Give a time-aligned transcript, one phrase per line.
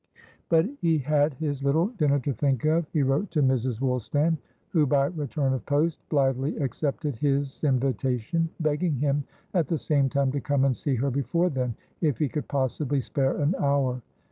[0.49, 2.87] But he had his little dinner to think of.
[2.91, 3.79] He wrote to Mrs.
[3.81, 4.39] Woolstan,
[4.69, 10.31] who, by return of post, blithely accepted his invitation, begging him, at the same time,
[10.31, 14.01] to come and see her before then, if he could possibly spare an hour.